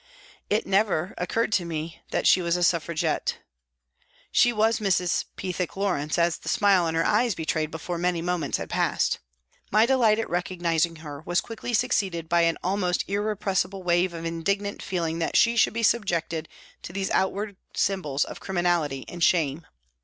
[0.49, 3.37] It never occurred to me that she was a Suffragette.
[4.31, 5.25] She was Mrs.
[5.35, 9.19] Pe thick Lawrence, as the smile in her eyes betrayed before many moments had passed.
[9.69, 14.81] My delight at recognising her was quickly succeeded by an almost irrepressible wave of indignant
[14.81, 16.49] feeling that she should be subjected
[16.81, 19.67] to these outward symbols of criminality and shame.